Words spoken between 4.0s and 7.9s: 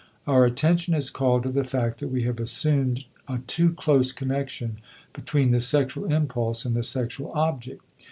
connection between the sexual impulse and the sexual object.